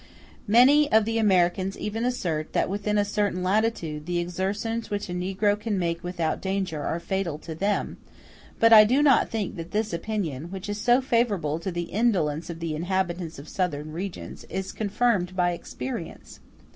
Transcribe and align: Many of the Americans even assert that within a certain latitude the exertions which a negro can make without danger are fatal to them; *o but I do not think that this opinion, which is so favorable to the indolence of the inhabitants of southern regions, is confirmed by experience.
Many 0.47 0.91
of 0.91 1.05
the 1.05 1.19
Americans 1.19 1.77
even 1.77 2.05
assert 2.05 2.53
that 2.53 2.67
within 2.71 2.97
a 2.97 3.05
certain 3.05 3.43
latitude 3.43 4.07
the 4.07 4.17
exertions 4.17 4.89
which 4.89 5.09
a 5.09 5.13
negro 5.13 5.55
can 5.59 5.77
make 5.77 6.03
without 6.03 6.41
danger 6.41 6.81
are 6.81 6.99
fatal 6.99 7.37
to 7.37 7.53
them; 7.53 7.97
*o 7.99 8.07
but 8.59 8.73
I 8.73 8.83
do 8.83 9.03
not 9.03 9.29
think 9.29 9.57
that 9.57 9.69
this 9.69 9.93
opinion, 9.93 10.45
which 10.49 10.67
is 10.67 10.79
so 10.79 11.01
favorable 11.01 11.59
to 11.59 11.71
the 11.71 11.83
indolence 11.83 12.49
of 12.49 12.59
the 12.61 12.73
inhabitants 12.73 13.37
of 13.37 13.47
southern 13.47 13.91
regions, 13.91 14.43
is 14.49 14.71
confirmed 14.71 15.35
by 15.35 15.51
experience. 15.51 16.39